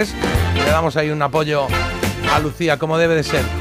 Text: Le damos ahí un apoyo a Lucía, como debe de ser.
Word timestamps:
Le 0.00 0.70
damos 0.70 0.96
ahí 0.96 1.10
un 1.10 1.20
apoyo 1.20 1.66
a 2.32 2.38
Lucía, 2.38 2.78
como 2.78 2.96
debe 2.96 3.14
de 3.14 3.22
ser. 3.22 3.59